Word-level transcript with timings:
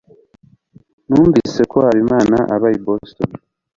numvise 1.09 1.61
ko 1.71 1.77
habimana 1.85 2.37
aba 2.55 2.67
i 2.75 2.79
boston 2.85 3.29